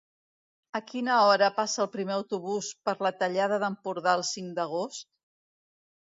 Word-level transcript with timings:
A 0.77 0.79
quina 0.91 1.17
hora 1.25 1.49
passa 1.57 1.83
el 1.83 1.89
primer 1.95 2.15
autobús 2.15 2.69
per 2.89 2.95
la 3.07 3.11
Tallada 3.19 3.59
d'Empordà 3.65 4.15
el 4.21 4.25
cinc 4.31 4.57
d'agost? 4.61 5.07